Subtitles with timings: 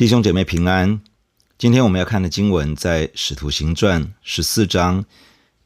[0.00, 1.02] 弟兄姐妹平安。
[1.58, 5.04] 今天我们要看的经文在《使徒行传》十四章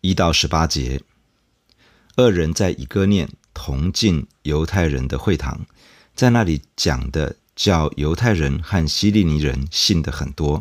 [0.00, 1.00] 一到十八节。
[2.16, 5.64] 二人在以哥念同进犹太人的会堂，
[6.16, 10.60] 在那里讲的叫犹太人和希利尼人信的很多，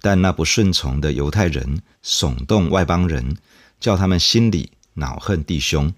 [0.00, 3.36] 但那不顺从的犹太人怂动外邦人，
[3.80, 5.92] 叫他们心里恼恨弟兄。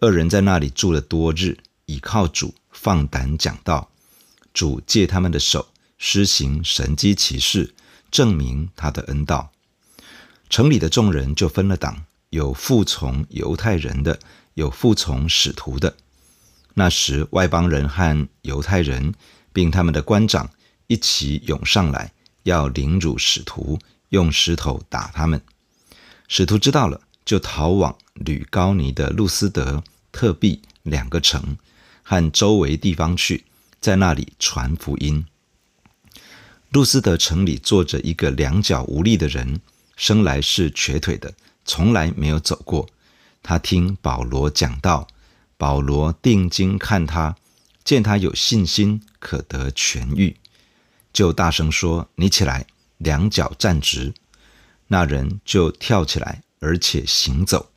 [0.00, 3.88] 二人在那里住了多日，倚靠主放胆讲道，
[4.52, 5.66] 主借他们的手。
[5.98, 7.74] 施行神迹奇事，
[8.10, 9.52] 证明他的恩道。
[10.50, 14.18] 城里的众人就分了党，有服从犹太人的，
[14.54, 15.96] 有服从使徒的。
[16.74, 19.14] 那时外邦人和犹太人，
[19.52, 20.50] 并他们的官长
[20.86, 23.78] 一起涌上来，要凌辱使徒，
[24.10, 25.40] 用石头打他们。
[26.28, 31.56] 使徒知道了，就逃往吕高尼的路斯德、特庇两个城
[32.02, 33.44] 和周围地方去，
[33.80, 35.24] 在那里传福音。
[36.74, 39.60] 路斯德城里坐着一个两脚无力的人，
[39.94, 41.32] 生来是瘸腿的，
[41.64, 42.88] 从来没有走过。
[43.44, 45.06] 他听保罗讲道，
[45.56, 47.36] 保罗定睛看他，
[47.84, 50.36] 见他有信心，可得痊愈，
[51.12, 52.66] 就大声说：“你起来，
[52.98, 54.12] 两脚站直。”
[54.88, 57.70] 那人就跳起来，而且行走。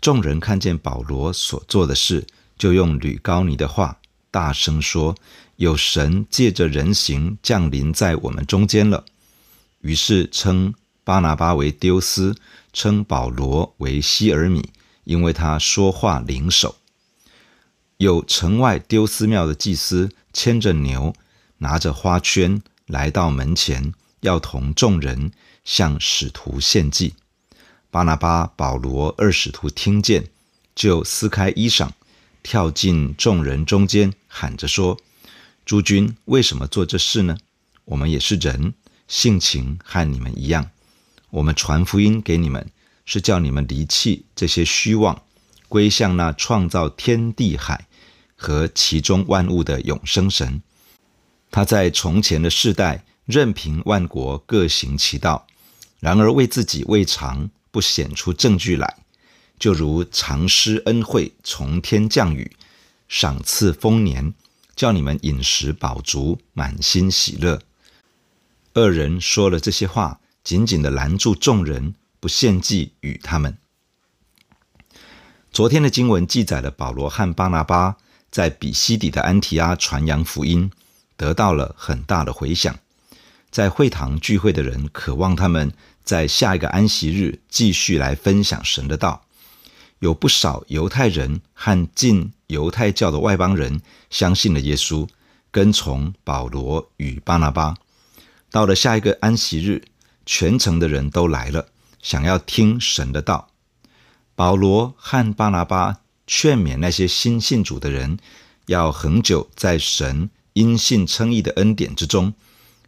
[0.00, 2.26] 众人看见保罗所做的事，
[2.58, 4.00] 就用吕高尼的话
[4.32, 5.14] 大声说。
[5.58, 9.04] 有神借着人形降临在我们中间了，
[9.80, 12.36] 于是称巴拿巴为丢斯，
[12.72, 14.70] 称保罗为希尔米，
[15.02, 16.76] 因为他说话灵手。
[17.96, 21.12] 有城外丢斯庙的祭司牵着牛，
[21.58, 25.32] 拿着花圈来到门前，要同众人
[25.64, 27.14] 向使徒献祭。
[27.90, 30.28] 巴拿巴、保罗二使徒听见，
[30.76, 31.88] 就撕开衣裳，
[32.44, 34.96] 跳进众人中间，喊着说。
[35.68, 37.36] 诸君为什么做这事呢？
[37.84, 38.72] 我们也是人，
[39.06, 40.70] 性情和你们一样。
[41.28, 42.70] 我们传福音给你们，
[43.04, 45.24] 是叫你们离弃这些虚妄，
[45.68, 47.86] 归向那创造天地海
[48.34, 50.62] 和其中万物的永生神。
[51.50, 55.46] 他在从前的世代，任凭万国各行其道，
[56.00, 58.96] 然而为自己未尝不显出证据来，
[59.58, 62.56] 就如常施恩惠，从天降雨，
[63.06, 64.32] 赏赐丰年。
[64.78, 67.60] 叫你们饮食饱足，满心喜乐。
[68.74, 73.58] 二人说了这些话，紧紧地拦住众人，不献祭与他们。
[75.50, 77.96] 昨天的经文记载了保罗和巴拿巴
[78.30, 80.70] 在比西底的安提阿传扬福音，
[81.16, 82.78] 得到了很大的回响。
[83.50, 85.72] 在会堂聚会的人渴望他们
[86.04, 89.24] 在下一个安息日继续来分享神的道。
[89.98, 95.06] 有不少犹太人和近犹太教的外邦人相信了耶稣，
[95.50, 97.76] 跟从保罗与巴拿巴。
[98.50, 99.84] 到了下一个安息日，
[100.24, 101.68] 全城的人都来了，
[102.00, 103.50] 想要听神的道。
[104.34, 108.18] 保罗和巴拿巴劝勉那些新信主的人，
[108.66, 112.32] 要恒久在神因信称义的恩典之中，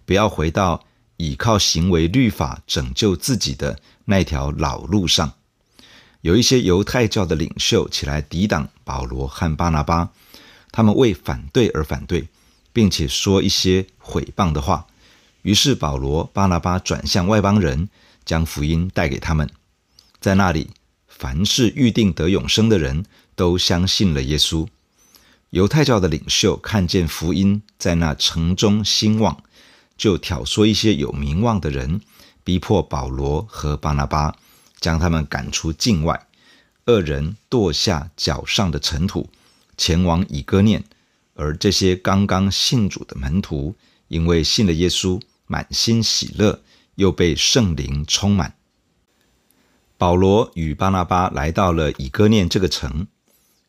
[0.06, 0.84] 不要回到
[1.19, 5.34] 倚靠行为律法拯救自己的那条老路上。
[6.22, 10.10] 有一些犹太教的领袖起来抵挡保罗和巴拿巴，
[10.70, 12.28] 他们为反对而反对，
[12.72, 14.86] 并且说一些毁谤的话。
[15.42, 17.88] 于是保罗、巴拿巴转向外邦人，
[18.26, 19.48] 将福音带给他们。
[20.20, 20.69] 在那里，
[21.08, 24.69] 凡是预定得永生的人都相信了耶稣。
[25.48, 29.42] 犹太教的领袖看见福音在那城中兴旺，
[29.97, 32.02] 就挑唆一些有名望的人，
[32.44, 34.37] 逼迫保罗和巴拿巴。
[34.81, 36.27] 将他们赶出境外，
[36.87, 39.29] 二人跺下脚上的尘土，
[39.77, 40.83] 前往以哥念。
[41.35, 43.77] 而这些刚刚信主的门徒，
[44.09, 46.61] 因为信了耶稣，满心喜乐，
[46.97, 48.55] 又被圣灵充满。
[49.97, 53.06] 保罗与巴拿巴来到了以哥念这个城。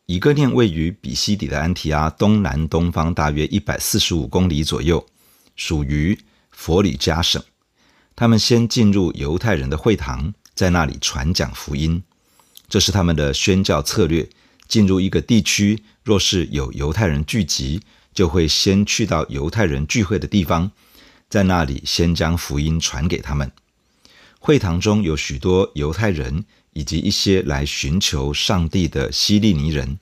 [0.06, 5.06] 以哥念位于比西底的安提阿东南东方大约一百四十五公里左右，
[5.56, 6.18] 属于
[6.50, 7.42] 佛里加省。
[8.16, 10.34] 他们先进入犹太人的会堂。
[10.54, 12.02] 在那里传讲福音，
[12.68, 14.28] 这是他们的宣教策略。
[14.68, 17.82] 进入一个地区，若是有犹太人聚集，
[18.14, 20.70] 就会先去到犹太人聚会的地方，
[21.28, 23.52] 在那里先将福音传给他们。
[24.38, 29.98] 会堂中有许多犹太人，以及一些来寻求上帝的希利尼人，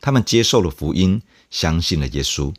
[0.00, 2.52] 他们接受了福音，相信了耶稣。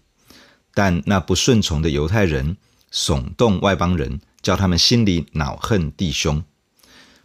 [0.74, 2.56] 但那不顺从的犹太人
[2.90, 6.42] 怂动外邦人，叫他们心里恼恨弟兄。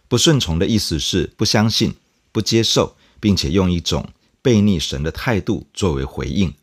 [0.07, 1.95] 不顺从的意思是不相信、
[2.31, 4.09] 不接受，并且用一种
[4.43, 6.53] 悖逆神的态度作为回应。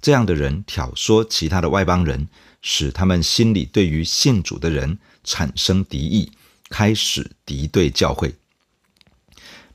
[0.00, 2.28] 这样的人挑唆其他的外邦人，
[2.62, 6.32] 使他们心里对于信主的人产生敌意，
[6.70, 8.34] 开始敌对教会。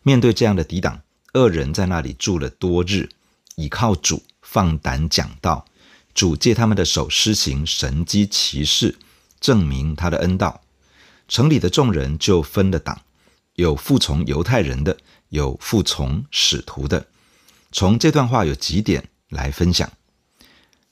[0.02, 1.02] 面对这样的抵挡，
[1.34, 3.10] 恶人在那里住了多日，
[3.56, 5.66] 倚靠主放胆讲道，
[6.16, 8.98] 主借他们的手施行神迹奇事，
[9.40, 10.62] 证明他的恩道。
[11.28, 13.02] 城里的众人就分了党，
[13.56, 14.98] 有服从犹太人的，
[15.30, 17.08] 有服从使徒的。
[17.72, 19.92] 从这段话有几点来分享。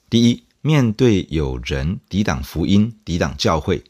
[0.10, 3.84] 第一，面对有人抵挡福音、抵挡教会，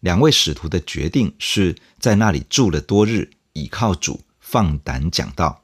[0.00, 5.62] 两位使徒的决定是在那里住了多日，倚靠主，放胆讲道。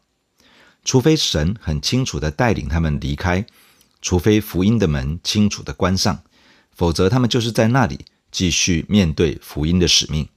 [0.85, 3.45] 除非神很清楚地带领他们离开，
[4.01, 6.23] 除非福音的门清楚地关上，
[6.73, 10.29] 否则他们就是在那里继续面对福音的使命。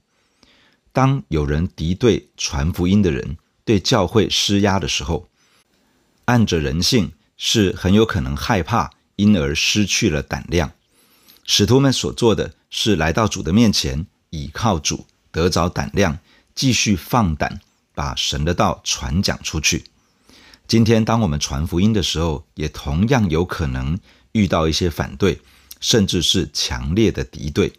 [0.92, 5.28] 当有人敌对传福音的人对教会施压的时候，
[6.26, 8.92] 按着人性是很有可能害怕。
[9.16, 10.72] 因而失去了胆量。
[11.46, 16.18] 使徒们所做的是来到主的面前，倚靠主，得着胆量，
[16.56, 17.62] 继续放胆
[17.94, 19.84] 把神的道传讲出去。
[20.68, 24.00] 今天，当我们传福音的时候，也同样有可能
[24.32, 25.40] 遇到一些反对，
[25.80, 27.72] 甚至是强烈的敌对。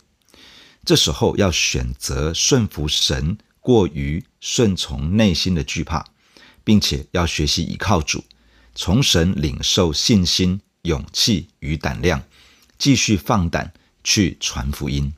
[0.85, 6.05] 这时候要选择顺服神，过于顺从内心的惧怕，
[6.63, 8.25] 并且要学习倚靠主，
[8.75, 10.61] 从神领受信心。
[10.85, 12.23] 勇气与胆量，
[12.77, 13.73] 继续放胆
[14.03, 15.15] 去传福音。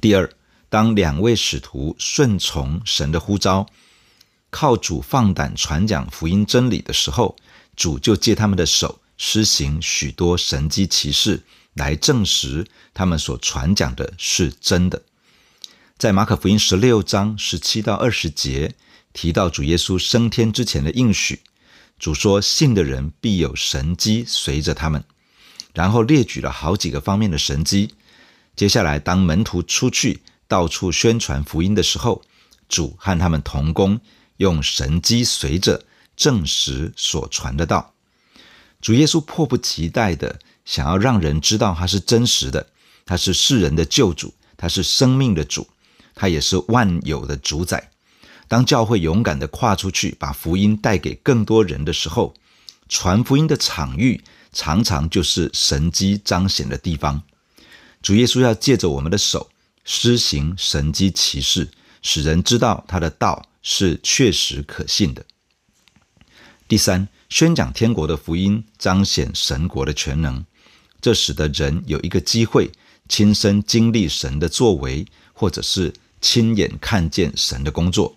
[0.00, 0.28] 第二，
[0.68, 3.68] 当两位使徒顺从神的呼召，
[4.50, 7.36] 靠主放胆传讲福音真理的时候，
[7.76, 11.44] 主就借他们的手施行许多神迹奇事，
[11.76, 15.04] 来证实他们所传讲的是真的。
[15.96, 18.74] 在马可福音十六章十七到二十节
[19.12, 21.40] 提到主耶稣升天之前的应许。
[21.98, 25.02] 主说：“信的人必有神迹随着他们。”
[25.72, 27.94] 然后列举了好几个方面的神迹。
[28.54, 32.22] 接下来，当门徒出去到处宣传福音的时候，
[32.68, 33.98] 主和他们同工，
[34.36, 35.84] 用神迹随着
[36.14, 37.94] 证实所传的道。
[38.82, 42.66] 主耶稣迫不及待地想要让人知道他是真实的，
[43.06, 45.66] 他是世人的救主，他是生命的主，
[46.14, 47.90] 他也是万有的主宰。
[48.48, 52.34] 当教会勇敢地跨出去，把福音带给更多人的时候，
[52.88, 54.22] 传福音的场域
[54.52, 57.22] 常常就是神迹彰显的地方。
[58.02, 59.50] 主耶稣要借着我们的手
[59.84, 61.68] 施行神迹奇事，
[62.02, 65.24] 使人知道他的道是确实可信的。
[66.68, 70.44] 第三，宣讲天国的福音，彰显神国的全能，
[71.06, 72.68] 这使得人有一个机会
[73.08, 78.16] 亲身经历神的作为，或者是亲眼看见神的工作。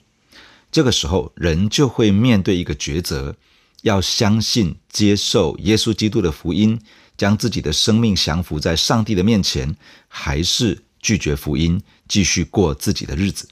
[0.72, 3.36] 这个时候，人就会面对一个抉择：
[3.84, 6.82] 要相信、接受耶稣基督的福音，
[7.16, 9.76] 将自己的生命降服在上帝的面前，
[10.08, 13.48] 还是拒绝福音，继续过自己的日子？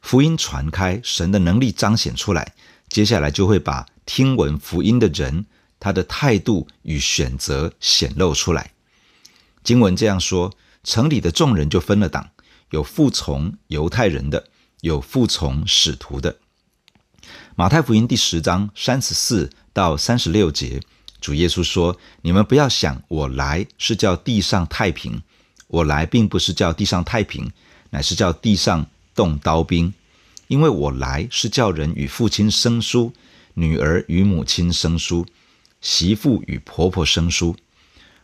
[0.00, 2.54] 福音传开，神的能力彰显出来，
[2.88, 5.46] 接下来就会把听闻福音的人
[5.82, 8.70] 他的态度与选择显露出来。
[9.64, 12.30] 经文这样说：城里的众人就分了党，
[12.70, 14.46] 有服从犹太人的。
[14.82, 16.38] 有服从使徒的。
[17.54, 20.80] 马太福音第十章三十四到三十六节，
[21.20, 25.22] 主耶稣说：“你们不要想我来是叫地上太平，
[25.68, 27.52] 我来并不是叫地上太平，
[27.90, 29.94] 乃是叫地上动刀兵。
[30.48, 33.12] 因为我来是叫人与父亲生疏，
[33.54, 35.24] 女儿与母亲生疏，
[35.82, 37.54] 媳妇与婆婆生疏。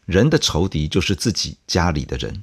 [0.06, 2.42] 人的仇敌就是自己家里的人。”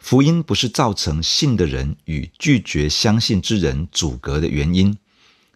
[0.00, 4.96] 福音不是造成信的人与拒绝相信之人阻隔的原因，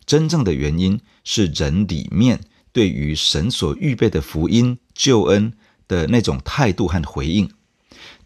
[0.04, 2.40] 真正的原因是人里面
[2.70, 5.54] 对于神所预备的福音救恩
[5.88, 7.50] 的那种态度和回应。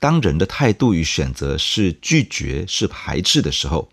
[0.00, 3.88] 当人的态度与选择是拒绝、是排斥的时候，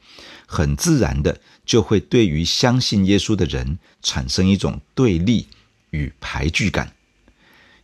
[0.48, 5.48] 很自然的就会对于相信耶稣的人产生一种对立
[5.96, 6.94] 与排拒感。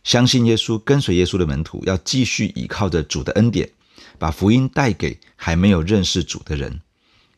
[0.04, 3.70] 相信耶稣、跟随耶稣的门徒要继续依靠着主的恩典。
[4.18, 6.80] 把福音带给还没有认识主的人。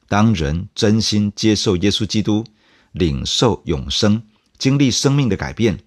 [0.07, 2.45] 当人真心接受耶稣基督，
[2.93, 4.23] 领受永生，
[4.59, 5.79] 经历生命的改变，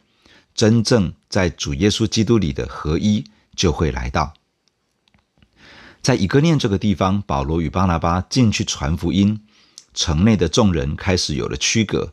[0.56, 3.24] 真正在主耶稣基督里的合一
[3.56, 4.34] 就会来到。
[6.02, 9.44] 在以哥念这个地方，保罗与巴拿巴进去传福音，
[9.94, 12.12] 城内的众人开始有了区隔。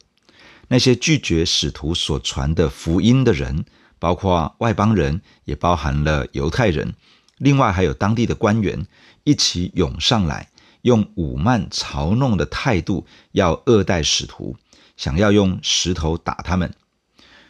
[0.69, 3.65] 那些拒绝使徒所传的福音的人，
[3.99, 6.95] 包括外邦人，也包含了犹太人。
[7.39, 8.87] 另外还有当地的官员
[9.25, 10.51] 一起涌上来，
[10.83, 14.57] 用武慢嘲弄的态度要恶待使徒，
[14.97, 16.73] 想要用石头打他们。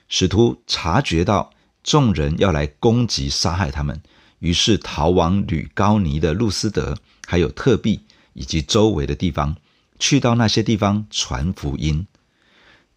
[0.09, 1.51] 使徒察觉到
[1.83, 4.03] 众人要来攻击杀害他们，
[4.39, 8.01] 于是逃往吕高尼的路斯德，还有特庇
[8.33, 9.57] 以及周围的地方，
[9.99, 12.07] 去到那些地方传福音。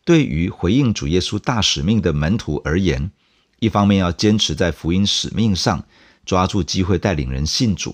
[0.08, 3.12] 对于回应主耶稣大使命的门徒而言，
[3.60, 5.86] 一方面要坚持在福音使命上，
[6.26, 7.92] 抓住机会带领人信主；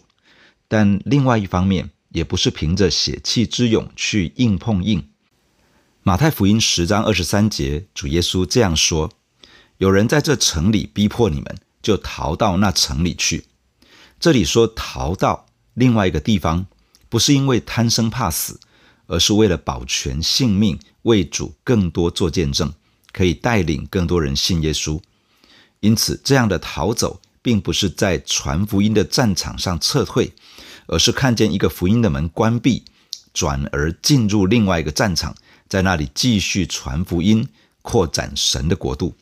[0.68, 5.10] 但另外一方面，也不是凭着血气之勇去硬碰硬。
[6.04, 9.12] 马太福音十章二十三节，主耶稣这样说
[9.80, 13.46] ：“有人在这城里逼迫你们，就逃到那城里去。”
[14.22, 16.68] 这里说逃到另外一个地方，
[17.10, 18.60] 不是因为贪生怕死，
[19.08, 20.80] 而是为了保全性命。
[21.04, 22.72] 为主更多做见证，
[23.12, 25.02] 可以带领更多人信耶稣。
[25.82, 30.32] 因此，这样的逃走，并不是在传福音的战场上撤退，
[30.88, 32.86] 而是看见一个福音的门关闭，
[33.34, 35.36] 转而进入另外一个战场，
[35.68, 37.50] 在那里继续传福音，
[37.82, 39.14] 扩展神的国度。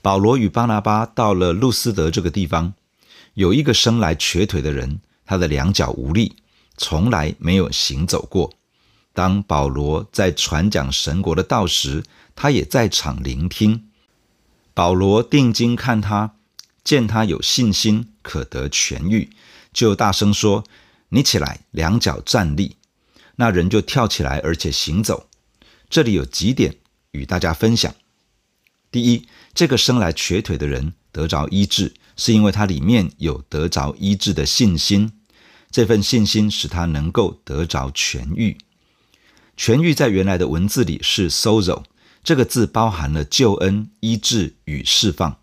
[0.00, 2.72] 保罗与巴拿巴到了路斯德这个地方，
[3.34, 6.36] 有一个生来瘸腿的人，他的两脚无力，
[6.78, 8.54] 从来没有行走过。
[9.12, 12.04] 当保罗在传讲神国的道时，
[12.34, 13.90] 他也在场聆听。
[14.72, 16.36] 保罗定睛看他，
[16.84, 19.28] 见他有信心，可得痊愈，
[19.72, 20.64] 就大声说
[21.10, 22.76] ：“你起来，两脚站立。”
[23.36, 25.28] 那人就跳起来，而且行走。
[25.90, 26.76] 这里有几点
[27.10, 27.94] 与大家分享：
[28.92, 35.12] 第一，这个生来瘸腿的人得着医治，是因为他里面有得着医治的信心，
[35.70, 38.56] 这份信心使他能够得着痊愈。
[39.56, 41.82] 痊愈在原来的文字里是 “sozo”，
[42.22, 45.36] 这个字包含了救恩、医治与释放，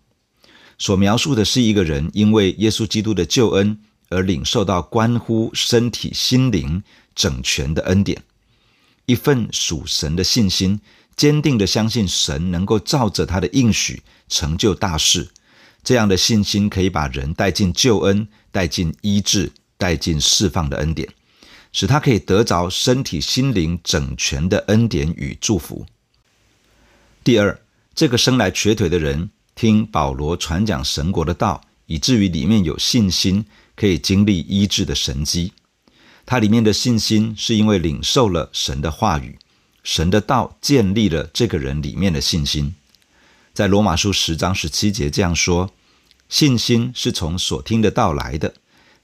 [0.78, 3.78] 所描述的是一个人因为耶稣基督的救恩
[4.08, 6.82] 而领受到关乎身体、心灵
[7.14, 8.22] 整全的恩典，
[9.06, 10.80] 一份属神的信心，
[11.16, 15.28] 坚定地相信神能够照着他的应许成就大事。
[15.82, 21.08] 这样的信心可以把人带进救恩、带进医治、带进释放的恩典。
[21.72, 25.84] 使他可以得着身体、心灵整全的恩典与祝福。
[27.22, 27.60] 第二，
[27.94, 35.52] 这个生来瘸腿的人听保罗传讲神国的道，以至于里面有信心，可以经历医治的神迹。
[36.24, 39.38] 他里面的信心是因为领受了神的话语，
[39.84, 42.74] 神的道建立了这个人里面的信心。
[43.52, 45.70] 在罗马书十章十七节这样说：
[46.30, 48.54] 信心是从所听的道来的。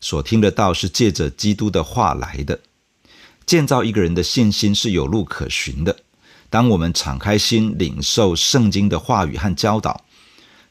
[0.02, 2.60] 所听的道是借着基督的话来的，
[3.46, 5.96] 建造一个人的信心是有路可循的。
[6.50, 10.04] 当我们敞开心领受圣经的话语和教导，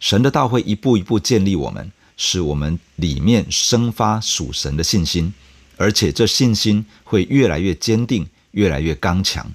[0.01, 5.33] 神的道会一步一步建立我们，使我们里面生发属神的信心，
[5.77, 9.49] 而且这信心会越来越坚定，越来越刚强。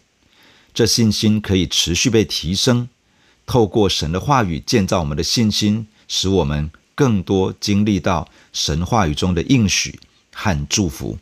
[0.72, 2.88] 这信心可以持续被提升，
[3.44, 6.70] 透过神的话语建造我们的信心，使我们。
[6.96, 10.00] 更多经历到神话语中的应许
[10.32, 11.16] 和祝福。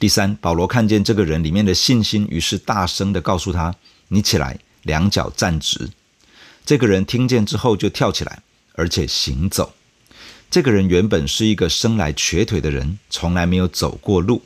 [0.00, 3.72] 第三，保罗看见这个人里面的信心，于是大声地告诉他
[4.08, 5.90] ：“你起来，两脚站直。”
[6.66, 8.42] 这个人听见之后就跳起来，
[8.74, 9.74] 而且行走。
[10.50, 14.42] 这个人原本是一个生来瘸腿的人，从来没有走过路。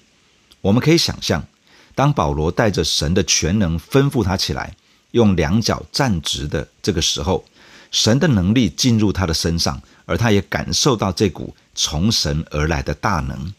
[0.60, 1.46] 我们可以想象，
[1.94, 4.74] 当保罗带着神的全能吩咐他起来，
[5.12, 7.44] 用两脚站直的这个时候。
[7.90, 13.52] 神的能力进入他的身上，而他也感受到这股从神而来的大能。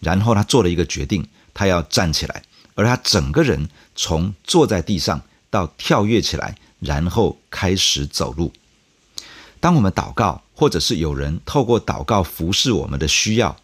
[0.00, 2.42] 然后他做了一个决定，他要站起来，
[2.74, 8.52] 而他整个人从坐在地上到跳跃起来，然后开始走路。
[9.60, 13.56] 当我们祷告，或者是有人透过祷告服侍我们的需要，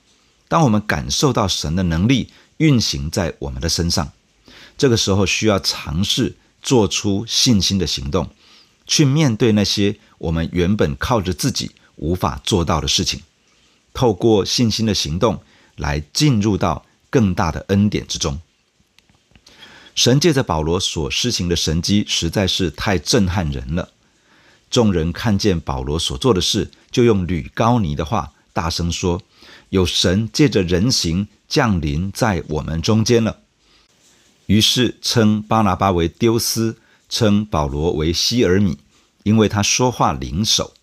[0.47, 4.13] 当我们感受到神的能力运行在我们的身上，
[4.77, 8.29] 这个时候需要尝试做出信心的行动。
[8.87, 13.21] 去面对那些我们原本靠着自己无法做到的事情，
[13.93, 15.43] 透过信心的行动
[15.77, 18.41] 来进入到更大的恩典之中。
[19.95, 23.91] 神借着保罗所施行的神迹实在是太震撼人了。
[24.71, 29.23] 众人看见保罗所做的事，就用吕高尼的话大声说
[29.71, 33.41] ：“有神借着人形降临在我们中间了。”
[34.47, 36.79] 于是称巴拿巴为丢斯。
[37.09, 38.79] 称保罗为希尔米，
[39.23, 40.75] 因为他说话灵手。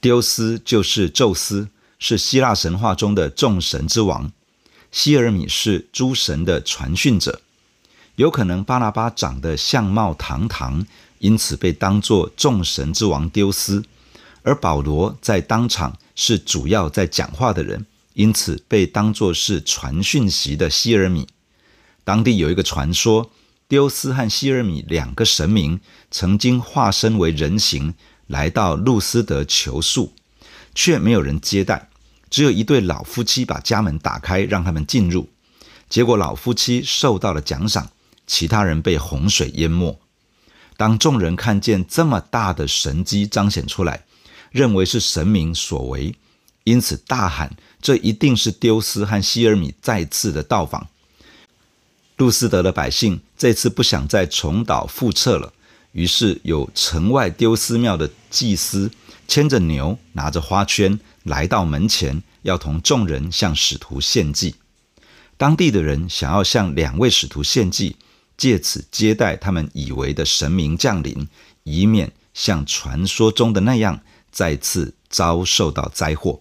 [0.00, 4.30] 丢斯就是宙斯，是希腊神话中的众神之王。
[4.92, 7.40] 希尔米是诸神的传讯者。
[8.16, 10.86] 有可能巴拿巴长得相貌堂堂，
[11.18, 13.82] 因此被当作众神之王丢斯；
[14.42, 21.26] 而保罗在当场是主要在讲话的人，因此被当作是传讯席的希尔米。
[22.04, 23.30] 当地有一个传说。
[23.68, 25.80] 丢斯和希尔米两个神明
[26.10, 27.94] 曾经化身为人形，
[28.28, 30.12] 来到路斯德求宿，
[30.74, 31.88] 却没有人接待，
[32.30, 35.28] 只有一对老夫妻把家门打开，让他们进入。
[35.88, 37.90] 结果老夫妻受到了奖赏，
[38.26, 39.98] 其他人被洪水淹没。
[40.76, 44.04] 当众人看见这么大的神迹彰显出来，
[44.50, 46.14] 认为是神明所为，
[46.64, 50.86] 因此大喊：“这一定是丢斯和希尔米再次的到访。”
[52.16, 55.52] 路斯德的百姓这次不想再重蹈覆辙了，
[55.92, 58.90] 于是有城外丢斯庙的祭司
[59.28, 64.54] 牵着牛，拿着花圈来到门前，要同众人向使徒献祭。
[65.36, 67.96] 当地的人想要向两位使徒献祭，
[68.38, 71.28] 借此接待他们以为的神明降临，
[71.64, 76.40] 以免像传说中的那样再次遭受到灾祸。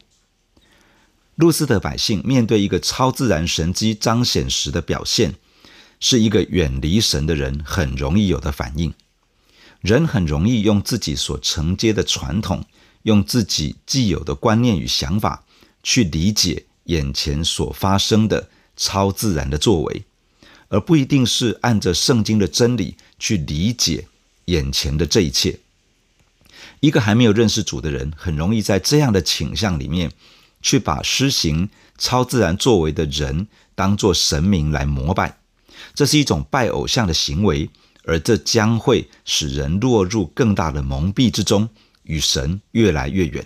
[1.36, 5.36] 路斯德百姓面对一个超自然神迹彰显时的表现，
[6.00, 8.94] 是一个远离神的人很容易有的反应。
[9.82, 12.66] 人很容易用自己所承接的传统，
[13.04, 15.44] 用自己既有的观念与想法
[15.84, 20.04] 去理解眼前所发生的超自然的作为，
[20.70, 24.08] 而不一定是按着圣经的真理去理解
[24.46, 25.60] 眼前的这一切。
[26.80, 30.12] 一个还没有认识主的人，很容易在这样的倾向里面，
[30.62, 35.38] 去把施行超自然作为的人当作神明来膜拜。
[35.94, 37.70] 这是一种拜偶像的行为，
[38.04, 41.70] 而这将会使人落入更大的蒙蔽之中，
[42.04, 43.46] 与神越来越远。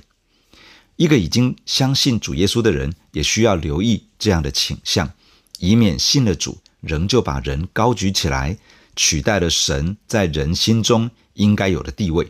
[0.96, 5.12] 一个已经相信主耶稣的人，也需要留意这样的倾向，
[5.60, 8.58] 以免信了主，仍旧把人高举起来，
[8.96, 12.29] 取代了神在人心中应该有的地位。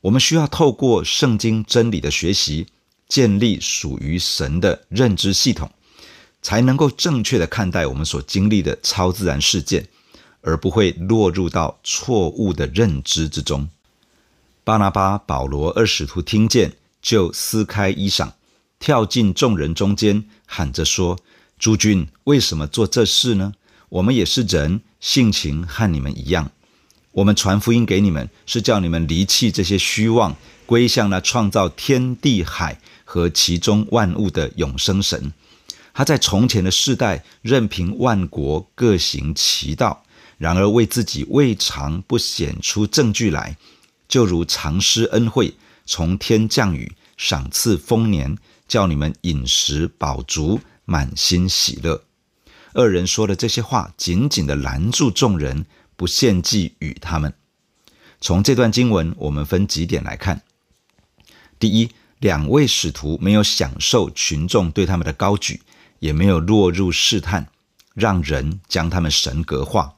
[0.00, 2.66] 我们需要透过圣经真理的学习，
[3.06, 5.70] 建立属于神的认知系统。
[6.44, 9.88] 才能够正确的看待我们所经历的超自然事件，
[10.42, 13.66] 而不会落入到错误的认知之中。
[14.62, 18.32] 巴拿巴、保罗二使徒听见，就撕开衣裳，
[18.78, 21.18] 跳进众人中间，喊着说
[21.58, 23.54] ：“诸君为什么做这事呢？
[23.88, 26.50] 我们也是人，性情和你们一样。
[27.12, 35.32] 我们传福音给你们，是叫你们离弃这些虚妄，归向那创造天地海和其中万物的永生神。”
[35.94, 40.04] 他在从前的世代，任凭万国各行其道，
[40.36, 43.56] 然而为自己未尝不显出证据来，
[44.08, 45.54] 就如常施恩惠，
[45.86, 52.02] 从天降雨，赏赐丰年，叫你们饮食饱足，满心喜乐。
[52.72, 57.32] 二人说的这些话，紧紧地拦住众人，不献祭与他们。
[58.20, 60.42] 从这段经文，我们分几点来看：
[61.60, 65.62] 第一，两位使徒没有享受群众对他们的高举。
[66.04, 67.46] 也没有落入试探，
[67.94, 69.96] 让人将他们神格化。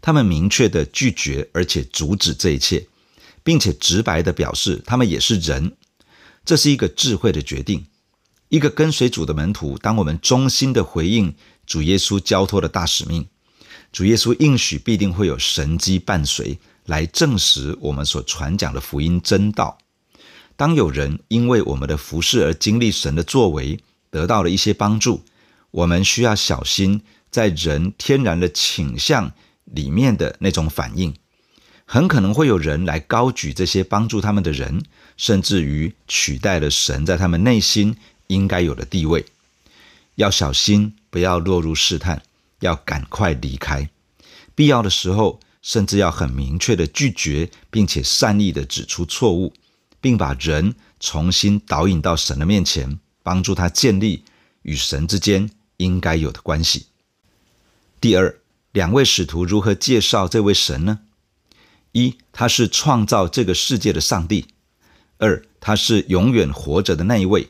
[0.00, 2.86] 他们明确地拒绝，而且阻止这一切，
[3.42, 5.76] 并且直白地表示他们也是人。
[6.44, 7.86] 这是一个智慧的决定。
[8.50, 11.34] 一个跟随主的门徒，当我们忠心地回应
[11.66, 13.26] 主耶稣交托的大使命，
[13.90, 19.76] 主耶稣应许必定会有神迹伴随，来证实我们所传讲的福音真道。
[20.54, 25.24] 当有人因为我们的服饰而经历神的作为，得到了一些帮助。
[25.72, 29.32] 我们需要小心，在人天然的倾向
[29.64, 31.14] 里面的那种反应，
[31.86, 34.82] 很可能会有人来高举这些帮助他们的人，
[35.16, 39.24] 甚至于取代了神在他们内心应该有的地位。
[40.16, 42.22] 要小心，不要落入试探，
[42.60, 43.88] 要赶快离开。
[44.54, 49.54] 必要的时候，甚至要很明确的拒绝，并且善意的指出错误，
[50.02, 54.24] 并把人重新导引到神的面前，帮助他建立
[54.60, 55.48] 与神之间。
[55.82, 56.86] 应该有的关系。
[58.00, 58.40] 第二，
[58.72, 61.00] 两位使徒如何介绍这位神呢？
[61.92, 64.46] 一，他是创造这个世界的上帝；
[65.18, 67.48] 二，他是永远活着的那一位；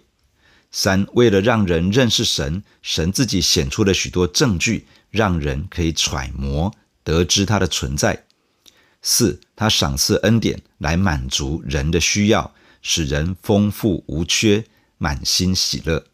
[0.71, 8.25] 三，为了让人认识神，神自己显出了许多证据，让人可以揣摩得知他的存在；
[9.01, 14.65] 四，他赏赐恩典来满足人的需要，使人丰富无缺，
[14.99, 16.12] 满心喜乐。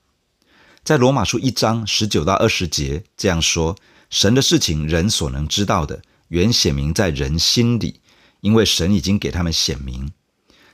[0.85, 3.77] 在罗马书一章十九到二十节这样说：
[4.09, 8.01] 神的事情，人所能知道的，原显明在人心里，
[8.41, 10.12] 因为神已经给他们显明。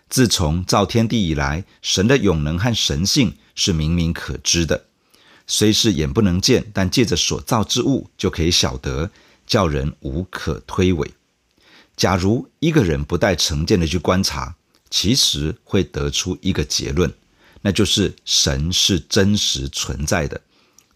[0.09, 4.85] 自从造天地以来，神的永能和神性是明明可知的，
[5.49, 9.11] 虽是眼不能见，但借着所造之物就可以晓得，
[9.47, 11.11] 叫人无可推诿。
[11.97, 14.55] 假如一个人不带成见的去观察，
[14.91, 17.13] 其实会得出一个结论。
[17.67, 20.39] 那就是神是真实存在的，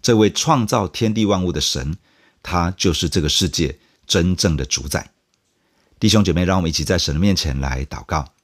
[0.02, 1.96] 这位创造天地万物的神，
[2.42, 5.10] 他就是这个世界真正的主宰。
[5.98, 8.34] 弟兄姐妹，让我们一起在神的面前来祷告。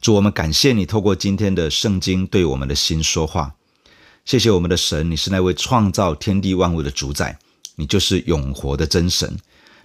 [0.00, 3.54] 主，我们感谢你透过今天的圣经对我们的心说话。
[4.24, 7.38] 谢谢我们的神，你是那位创造天地万物的主宰，
[7.76, 9.36] 你就是永活的真神。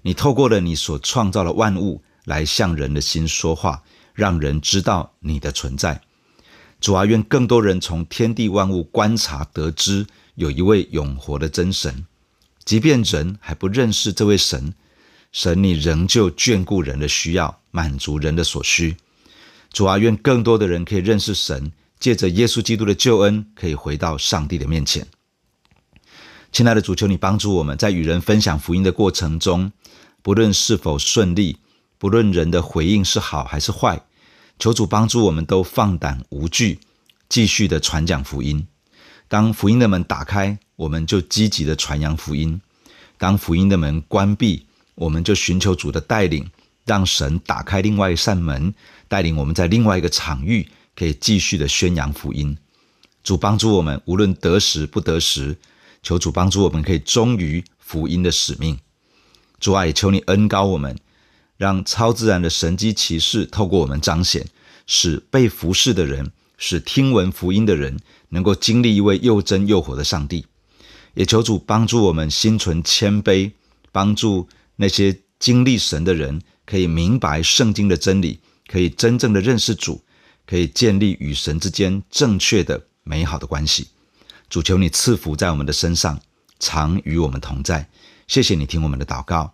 [0.04, 6.00] 你透过了你所创造的万物来向人的心说话，让人知道你的存在。
[6.86, 12.06] 主啊，愿更多人从天地万物观察得知，有一位永活的真神。
[12.64, 14.72] 即便人还不认识这位神，
[15.32, 18.98] 神你仍旧眷顾人的需要，满足人的所需。
[19.74, 25.08] 主啊，愿更多的人可以认识神，借着耶稣基督的救恩，可以回到上帝的面前。
[26.52, 29.72] 亲爱的主，求你帮助我们在与人分享福音的过程中，
[30.22, 31.58] 不论是否顺利，
[31.98, 34.04] 不论人的回应是好还是坏，
[34.58, 36.80] 求主帮助我们都放胆无惧，
[37.28, 38.66] 继续的传讲福音。
[39.28, 42.60] 当福音的门打开，我们就积极的传扬福音；
[43.18, 44.66] 当福音的门关闭，
[44.96, 46.50] 我们就寻求主的带领，
[46.86, 48.74] 让神打开另外一扇门，
[49.08, 52.58] 带领我们在另外一个场域，可以继续的宣扬福音。
[53.24, 55.58] 主帮助我们，无论得时不得时，
[56.02, 58.80] 求主帮助我们，可以忠于福音的使命。
[59.60, 60.96] 主啊，也求你恩高我们，
[61.58, 64.46] 让超自然的神迹奇事透过我们彰显，
[64.86, 67.98] 使被服侍的人，使听闻福音的人。
[68.30, 70.46] 能够经历一位又真又活的上帝，
[71.14, 73.52] 也求主帮助我们心存谦卑，
[73.94, 80.04] 帮助那些经历神的人可以明白圣经的真理，可以真正的认识主，
[80.46, 83.88] 可以建立与神之间正确的美好的关系。
[84.50, 86.20] 主求你赐福在我们的身上，
[86.60, 87.88] 常与我们同在。
[88.28, 89.54] 谢谢你听我们的祷告，